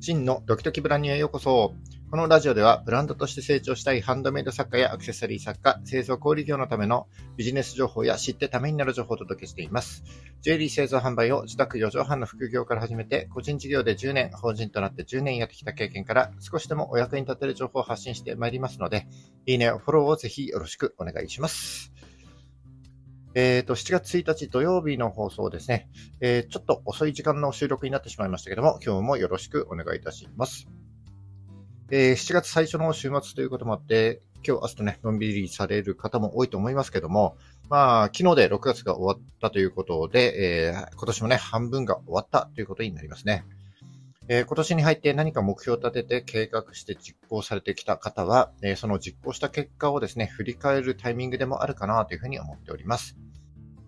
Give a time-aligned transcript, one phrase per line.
[0.00, 1.74] 真のドキドキブランニュへようこそ。
[2.10, 7.06] このラジオではブランドとして成長したいハンドメイド作家やアクセサリー作家、製造小売業のための
[7.36, 10.02] ビジネス情報や知ってためになる情報をお届けしています。
[10.40, 19.06] ジュエリー製造販売を自宅4畳半の副業から始めて、個人事業で10年、法人となって10年やってきた経験から少しでもお役に立てる情報を発信してまいりますので、
[19.44, 21.92] いいね、フォローをぜひよろしくお願いします。
[23.34, 25.88] えっ、ー、と、7月1日土曜日の放送ですね。
[26.20, 30.66] えー、ちょっと遅い時間の収録になってしまいましたけども、今日もよろしくお願いいたします。
[31.92, 37.36] えー、7月最初の週末ということもあって、今日、明日とね、のんびりされる方も多いと思いますけども、
[37.68, 43.44] まあ、昨日で6月が終わったということで、えー、今年もね、半分が終わったということになりますね。
[44.32, 53.16] えー、今年に入って何か目標を立てて計画して実行されてきた方は、えー、その実行した結果をですね、振り返るタイミングでもあるかなというふうに思っております。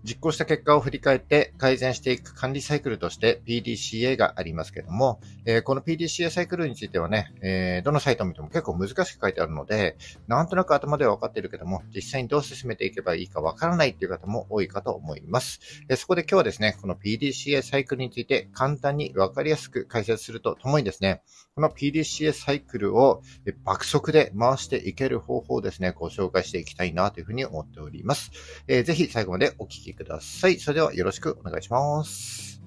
[0.05, 9.97] 実行した結果を振り返って改善していく管理サイクルとして PDCA がありますけども、えー、この PDCA サイクルについてはね、えー、どのサイトを見ても結構難しく書いてあるので、
[10.27, 15.61] なんとなく頭では分かっているけども、実際にどう進めていけばいいか分からないっていう方も多いかと思います。
[15.89, 21.23] えー、そこで今日はですね、この PDCA サイクルについて簡単に分かりやすく解説するとともにですね、
[21.55, 23.23] この PDCA サイクルを
[23.65, 28.31] 爆速で回していける方法をですね、ご紹介していきたいなというふうに思っております。
[28.69, 30.59] えー、ぜひ最後までお聞きください。
[30.59, 32.63] それではよろしくお願いします。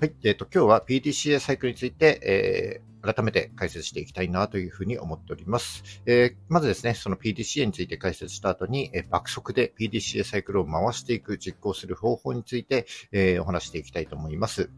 [0.00, 0.14] はい。
[0.24, 6.02] えっ、ー、と、今日は PDCA サイクルについて、えー、改めて解説していきたいなというふうに思っております。
[6.04, 14.70] えー、まずですね、その PDCA について解説した後に、えー、爆速で PDCA サイクルを回していく、実行する方法について、えー、お話していきたいと思います。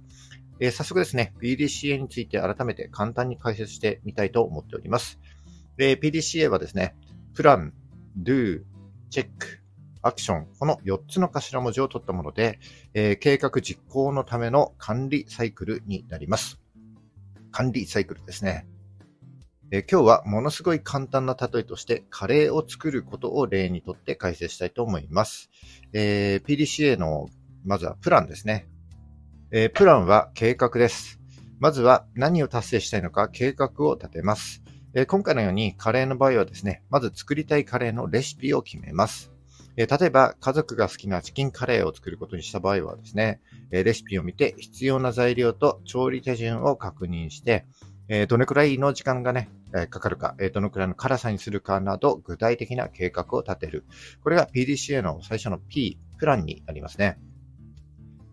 [0.61, 5.19] えー、早速ですね、PDCA について改めて簡単に解説してみたいと思っております。
[5.79, 6.95] えー、PDCA はですね、
[7.35, 7.73] プラン、
[8.23, 8.63] do、
[9.11, 9.61] チェック、
[10.03, 12.59] アクション、この4つの頭文字を取ったもので、
[12.95, 16.61] えー、計画実行のための管理サイクルになります。
[17.51, 18.67] 管理サイクルですね。
[19.73, 25.51] えー、今日はものすごい簡単な例えとしてカレーを作ることを例にとって解説したいと思います。
[25.93, 27.29] えー、PDCA の
[27.65, 28.69] まずはプランですね。
[29.51, 31.21] えー、プランは計画です。
[31.59, 34.63] まずは何を達成したいのか計画を立てます。
[34.95, 39.33] え、今回のようにカレーの場合はですね、まず作りたいカレーのレシピを決めます。
[39.77, 47.67] え例えば、家族が好きなチキンカレーを作ることにした場合はですね、えレシピを見て必要な材料と調理手順を確認して、
[48.09, 53.85] えどれくらいの時間がね、えかかるか、えどのくらいの辛さにするかなど、具体的な計画を立てる。
[54.23, 57.19] これが PDCA の最初の P、プランになりますね。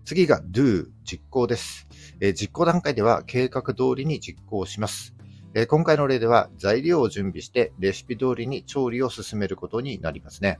[0.05, 1.87] 次が do、実行です。
[2.21, 5.13] え実行段階では計画通りに実行します。
[5.55, 10.59] え今回の例では材料を準備してレシピ通りに調理を進めることになりますね。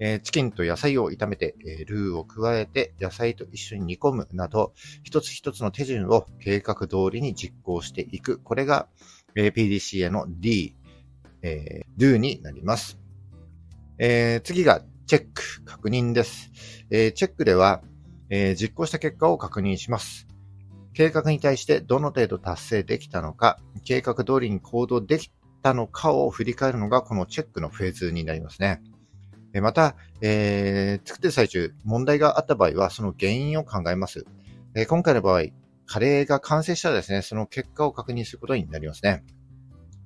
[0.00, 8.38] えチキンと野菜を炒めて、えルーを加えて野菜と一緒に煮込むなど、一つ一つの手順を計画通りに実行していく。
[8.38, 8.86] これが、
[9.34, 10.76] え PDCA の D、
[11.42, 12.98] え Do になります。
[13.98, 16.52] え次がチェック、確認です。
[16.90, 17.82] えチェックでは、
[18.30, 20.27] え実行した結果を確認します。
[20.98, 25.30] 計画に対してどの程度達成できたのか、計画通りに行動でき
[25.62, 28.82] たのかを振り返るのがこのチェックのフェーズになりますね。
[29.62, 34.26] また、えー、作ってる最中、問題があった場合は、その原因を考えます。
[34.74, 35.42] えー、今回の場合、
[35.86, 39.22] カレーが完成したらですね、その結果を確認することになりますね。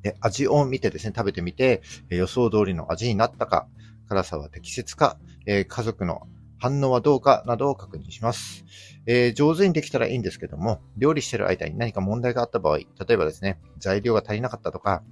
[0.02, 3.66] で味を見てですね、食べてみて、予想通りの味になったか、
[4.10, 5.16] 辛さは適切か、
[5.47, 6.28] え家族の
[6.62, 8.64] 反応はどうかなどを確認します、
[9.06, 15.02] えー、上手にできたらいいんですけども、料理してる間に何か問題があった場合、例えばですね、材料が足りなかったとか、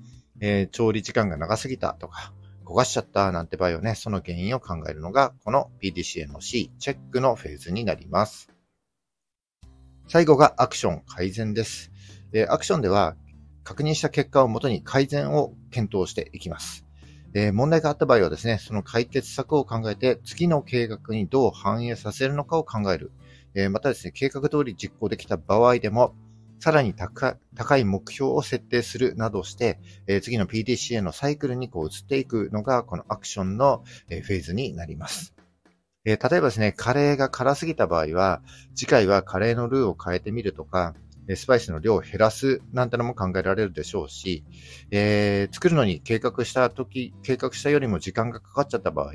[0.41, 2.33] えー、調理時間が長すぎたとか、
[2.65, 8.49] 焦がしちゃったなんて場合はね、その原因を考えるのが、この PDCA の C、チェックのフェーズになります。
[10.06, 11.91] 最後がアクション、改善です。
[12.33, 13.16] えアクションでは、
[13.65, 16.87] 確認した結果をもとに改善を検討していきます。
[17.35, 23.13] え問題があった場合はですね、その解決策を考えて、次の計画にどう反映させるのかを考える。
[23.54, 26.15] えまたですね、計画通り実行できた場合でも、
[26.60, 27.37] さらに高
[27.78, 35.34] い目標を設定するなどして、え、次の PDCA のサイクルにこう移っていくのが、このアクションの、え、フェーズになります。
[36.04, 38.43] え、例えばですね、カレーが辛すぎた場合は、
[38.75, 40.95] 次回はカレーのルーを変えてみるとか、
[41.36, 44.44] スパイスの量を減らすなんてのも考えられるでしょうし、
[44.91, 49.15] えー、作るのに計画した時、計画したよりも時間がかかっちゃった場合、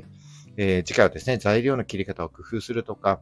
[0.56, 3.20] えー、次回はですね、材料の切り方を工夫するとか、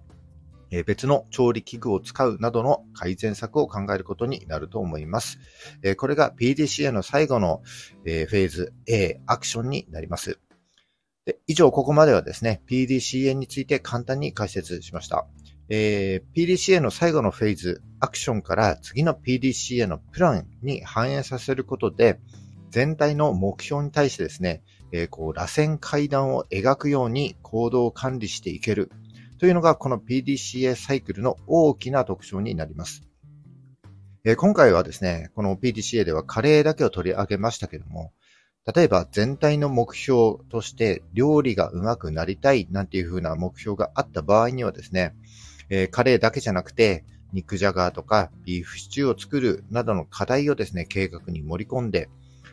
[0.71, 5.39] え別の調理器具を使うなどの改善策を考えることになると思います。
[5.83, 7.63] えこれが PDCA の最後の
[8.05, 10.41] えフェーズ A、アクションになります。
[11.27, 15.27] で以上、ここまではですね、PDCA について簡単に解説しました。
[15.69, 22.21] えー、PDCA の最後のフェーズ、アクションから次の PDCA のプランに反映させることで、
[22.71, 24.63] 全体の目標に対してですね、
[24.93, 28.91] えー、こう、螺旋階段を描くように行動を管理していける
[29.39, 33.03] というのが、この PDCA サイクルの大きな特徴になります。
[34.25, 38.13] えー、今回はですね、この PDCA ではカレーだけを取り上げましたけども、
[38.75, 45.15] 例えば全体の目標として料理が上手くなりたいなんていう風な目標があった場合にはですね、
[45.75, 52.09] えー、カレーだけじゃなくて、肉じゃがとかビーフシチューを作るなどの課題をですね、計画に盛り込んで、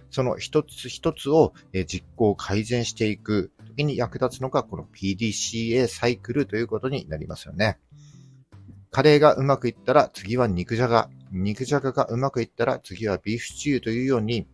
[0.09, 1.53] その一つ一つを
[1.85, 7.77] 実行改善していく時に役立つのがこの PDCA サイクルということになりますよね。
[8.89, 11.09] カレーがうまくいったら次は肉じゃが。
[11.31, 14.47] 肉じゃががうまくいったら次はビーフシチューというように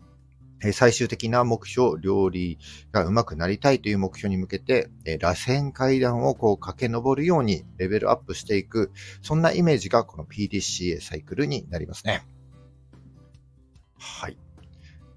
[0.73, 2.57] 最終的な目標、料理
[2.91, 4.89] が上手くなりたいという目標に向けて、
[5.19, 12.25] 螺旋階段をこう駆け上るようにレベルアップしていく、そんなイメージがこの PDCA サイクルになりますね。
[13.99, 14.37] はい。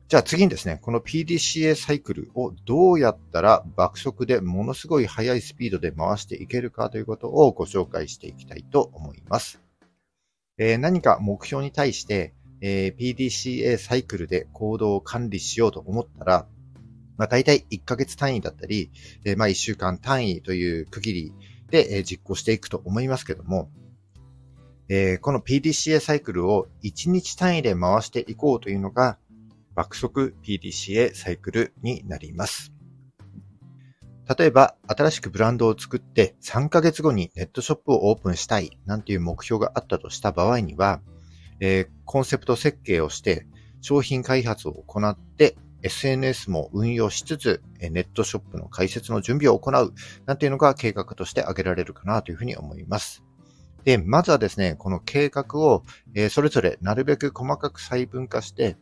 [0.08, 9.60] じゃあ次にですね、この PDCA サイクルをどうやったら爆速でものすごい速いスピードで回していけるかということをご紹介していきたいと思います。
[10.58, 16.46] えー、何か目標に対してえー、PDCA サイクルで行動を管理しようと思ったら、
[17.16, 18.90] まあ、大体1ヶ月単位だったり、
[19.24, 21.34] えー、まあ1週間単位という区切り
[21.70, 23.70] で、えー、実行していくと思いますけども、
[24.88, 29.18] えー、この PDCA サイクルを1日単位で回していこうというのが、
[29.74, 32.72] 爆速 PDCA サイクルになります。
[34.36, 41.00] 例えば、新しくブランドを作って3ヶ月後にネットショップをオープンしたいなんていう目標があったとした場合には、
[41.60, 43.46] えー、コンセプト設計をして、
[43.80, 49.94] 商品開発を行って、SNS も運用しつつ、ネットショップの開設の準備を行う、
[50.26, 53.22] なんていうのが計画として挙げられるかなというふうに思います。
[53.84, 55.84] で、まずはですね、この計画を、
[56.14, 58.76] えー、それぞれなるべく細かく細分化して、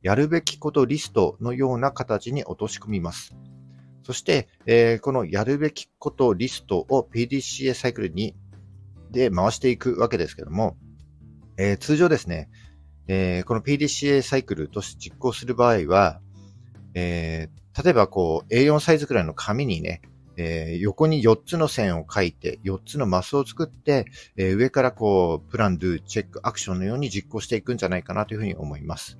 [0.00, 3.34] やるべきことリストのような形に落とし込みます。
[4.04, 8.34] そして、えー、このやるべきことリストを PDCA サイクルに
[9.10, 10.78] で回していくわけですけども、
[11.58, 12.48] えー、通常ですね、
[13.08, 16.20] えー、この PDCA サイクルとして実行する場合は、
[16.94, 20.00] えー、例えばこう A4 サイズくらいの紙にね、
[20.38, 24.06] えー、横に4つの線を書いて、4つのマスを作って、
[24.36, 29.18] えー、上からこう、プラン、ドゥ、チェック、アクションのように実行していくんじゃないかなというふうに思います。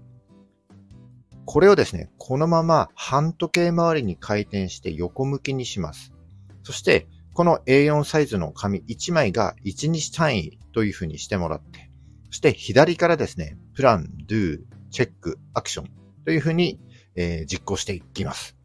[1.44, 6.12] これをですね、このまま半時計回りに回転して横向きにします。
[6.62, 11.87] そして、この A4 サイズの紙1枚が1日単位というふうにしてもらって、
[12.30, 14.60] そして左からですね、プラン、ドゥ、
[14.90, 15.90] チェック、アクション
[16.24, 16.78] というふうに、
[17.14, 18.56] えー、実行していきます。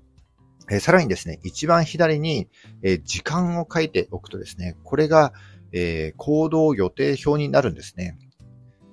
[0.69, 2.49] えー、さらにですね、一番左に、
[2.81, 5.33] えー、時間を書いておくとですね、これが、
[5.75, 8.19] え行動予定表になるんですね。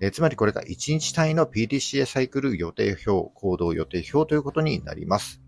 [0.00, 5.42] えつまりこれが1日単位の PDCA サイクル予定表、行動予定表ということになります。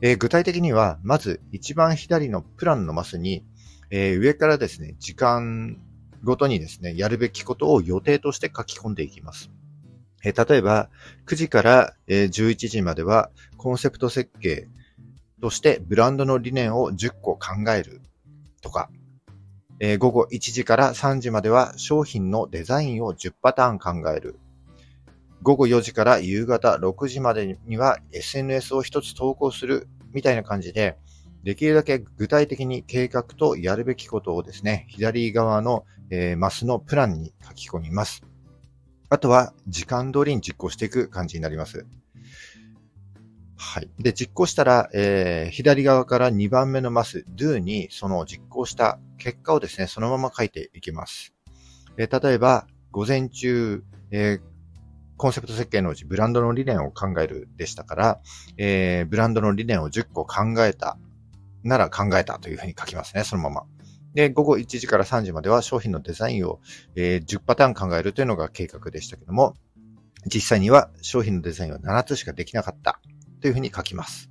[0.00, 3.44] え具体的には、まず一番左のプランのマスに、
[3.90, 5.76] え上からですね、時間
[6.22, 9.50] ごとにですね、やるべきことを予定として書き込んでいきます。
[10.24, 10.88] え例えば、
[11.26, 14.68] 9時から、11時まではコンセプト設計
[15.40, 18.00] としてブランドの理念を10個考える
[18.60, 18.88] とか、
[19.80, 24.38] え午後1時から3時までは商品のデザインを10パターン考える。
[25.42, 30.96] 午後4時から夕方6時までには SNS を一つ投稿するみたいな感じで、
[31.44, 38.22] できるだけ具体的に計画とやるべきことをですね、左側の、えー、マスのプランに書き込みます。
[39.08, 41.86] あとは時間通りに実行していく感じになります。
[43.56, 43.88] はい。
[43.98, 51.32] で、実行したら、えー、左側から2番目のマス、do にその実行した結果をですね、そのまま書いていきます。
[51.96, 54.52] えー、例えば、午前中、えー、
[55.16, 58.20] コンセプト設計のうちブランドの理念を考えるでしたから、
[58.56, 60.98] えー、ブランドの理念を10個考えた
[61.64, 63.62] なら考えたというふうに書きますね、そのまま。
[64.14, 66.60] で、午後1時から3時までは商品のデザインを、
[66.96, 69.54] えー、10パターン考えるというのが計画でしたけども、
[70.26, 73.00] 実際には商品のデザインは7つしかできなかった
[73.40, 74.30] というふうに書きます。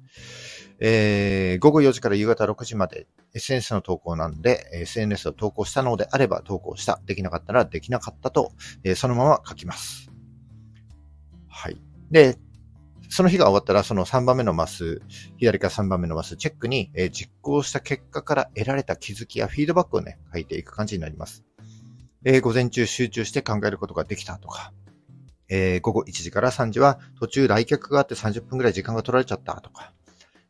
[0.83, 6.99] えー、午後4時から夕方6時まで SNS の投稿なんで、SNS を投稿したのであれば投稿した。
[7.05, 8.51] できなかったらできなかったと、
[8.83, 10.11] えー、そのまま書きます。
[11.47, 11.77] はい。
[12.09, 12.37] で、
[13.13, 15.01] その日が終わったら、その3番目のマス、
[15.37, 21.43] 左から3番目のマス、チェックに、え、実行した結果から得られた気づきやフィードバックをね、書いていく感じになります。
[22.23, 24.71] えー、午前中集中して考えることができたとか、
[25.49, 29.91] えー、午後1時から3時は途中来客があって30分くらい時間が取られちゃったとか、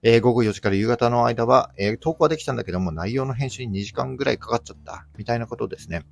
[0.03, 6.03] えー、午後4時から夕方の間は、えー、投稿はできたんだけども、内容の編集に2時間ぐらいかかっちゃった、みたいなことですね。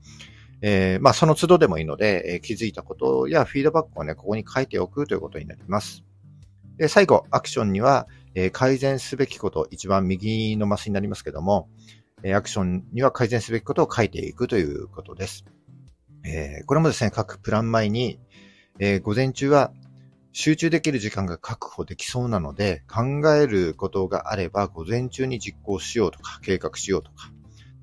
[0.61, 6.03] えー、まあ、その都度でもいいので、えー、気づいたことやフィードバックをね、ここに書いておくということになります。
[6.79, 11.67] で、最後、アクションには、え、改善すべきこと、一番右のマスになりますけども、
[12.23, 15.43] え、アクションには改善すべきことを書いていくということです。
[16.23, 18.17] え、これもですね、各プラン前に、
[18.79, 19.73] え、午前中は
[20.31, 27.29] 集中できる時間が確保できそうなので、考えることがあれば午前中に実行しようとか、計画しようとか。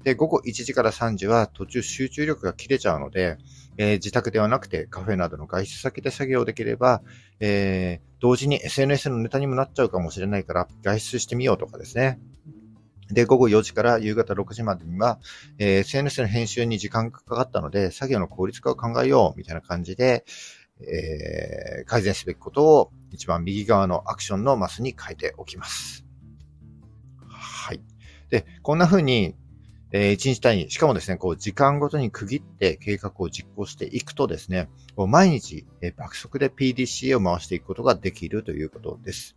[0.05, 3.37] で、午後1時から3時は途中集中力が切れちゃうので、
[3.78, 7.02] えー、自宅ではなくてカフェなどの外出先で作業できれば、
[7.40, 12.18] えー、同時に SNS のネタにもなっちゃうかもしれないから外出してみようとかですね。
[13.11, 15.21] で、午後4時から夕方6時までには、
[15.59, 20.25] えー、SNS の編集に時間がかかったので、作業の効率化を考えようみたいな感じで、
[20.80, 26.04] えー、改善すべきことを一番右側のアクションのマスに書いておきます。
[27.28, 27.80] はい。
[28.28, 29.37] で、こんな風に、
[29.99, 39.37] えー、1日単位、しかもですね、こう、時間ごとに区切って計画を実行していくとですね、こう毎日、えー、爆速で PDCA を回していくことができるということです。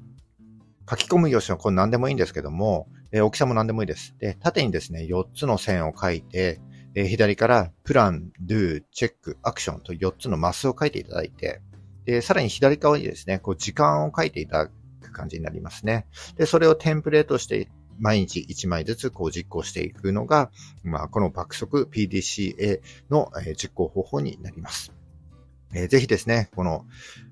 [0.89, 4.18] 書き込む用紙はこれ何でもいいんですけども、えー、大きさも何でもいいです。
[4.20, 6.60] で、縦にですね、4つの線を書いて、
[6.94, 11.62] えー、左からプラン、ドゥ、チェック、アクションと4つのマスを書いていただいて、
[12.04, 16.06] で、さらに左側にですね、こう時間を書いていただく感じになりますね。
[16.36, 20.51] で、それをテンプレートして毎日1枚ずつこう実行していくのが、
[20.84, 24.94] まあ、この爆速 PDCA の実行方法になります。
[25.74, 26.86] えー、ぜひですね、この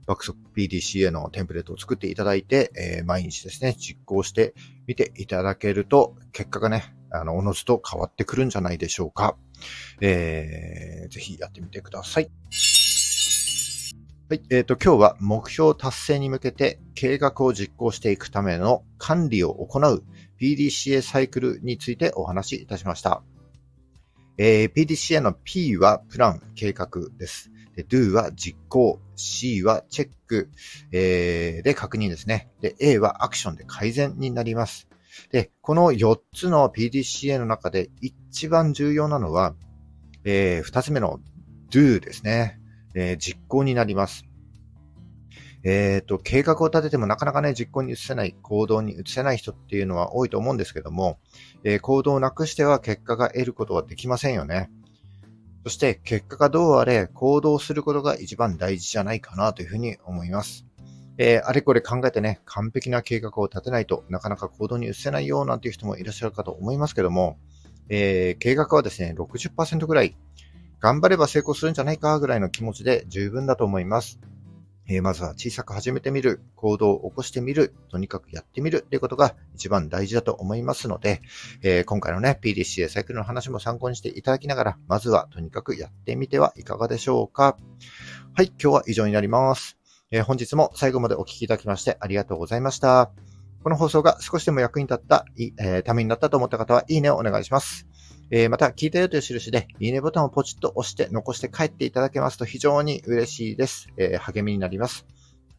[0.05, 4.53] 爆速 PDCA のテンプレートを作っていただいて、えー、毎日ですね、実行して
[4.85, 9.37] みていただけると、結果がね、あの、おのずと変わってくるんじゃないでしょうか。
[10.01, 12.29] えー、ぜひやってみてください。
[14.29, 14.41] はい。
[14.49, 20.03] えっ、ー、と、今日は目標達成に向けて計画を実行していくための管理を行う
[20.39, 23.23] PDCA サイクルについてお話しいたしました。
[24.37, 27.51] えー、PDCA の P はプラン、計画です。
[27.75, 30.49] で Do は実行、C はチェック、
[30.91, 32.49] えー、で確認ですね。
[32.61, 34.87] で、A はアクションで改善になります。
[35.31, 39.55] で、この4つの PDCA の中で一番重要なのは、
[40.23, 41.19] えー、2つ目の
[41.71, 42.59] Do ですね。
[42.95, 44.26] えー、実行になります。
[45.69, 51.19] えっ、ー、と、計画を立ててもなかなかね、実行に移せない、行動に移せない人っていうのは多いと思うんですけども、
[51.65, 54.71] えー、行動をなくしては結果が得ることはできませんよね。
[55.65, 60.65] そして、結果がどうあれ、行動することが一番大事じゃないかなというふうに思います。
[61.17, 67.37] えー、あれこれ考えてね、完璧な計画を立てないとなかなか行動に移せないよなんていう人もいらっしゃるかと思いますけども、
[67.89, 70.15] えー、計画はですね、60%ぐらい、
[70.79, 74.21] 頑張れば成功するんじゃないかぐらいの気持ちで十分だと思います。
[74.89, 81.21] え、まずは小さく始めてみる、行動を起こしてみる、とにかくやってみるということが一番大事だと思いますので、
[81.61, 87.57] えー、今回のね、PDCA サイクルの話も参考にしていただきながら、まずはとにかくやってみてはいかがでしょうか。
[88.33, 89.77] はい、今日は以上になります。
[90.11, 93.11] えー、本日も最後までお聞きいただきましてありがとうございました。
[93.63, 97.85] この放送が少しでも役に立った、えー、ためになったと思った方は、いいねをお願いします。
[98.29, 103.87] えー、また、聞いたよという印で、いいねボタンをポチッと押して残して帰っていただけますと非常に嬉しいです。
[103.97, 105.05] えー、励みになります。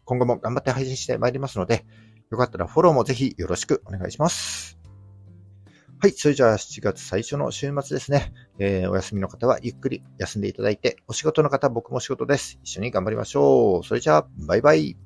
[0.05, 1.85] 今後も頑張って配信してまいりますので、
[2.31, 4.79] よかったらフォローもぜひよろしくお願いします。
[6.01, 6.13] はい。
[6.13, 8.33] それじゃあ7月最初の週末ですね。
[8.59, 12.59] えー、お休みの方はゆっくり休んでいただいて、お仕事の方僕も仕事です。
[12.63, 13.85] 一緒に頑張りましょう。
[13.85, 14.97] それじゃあ、バイバイ。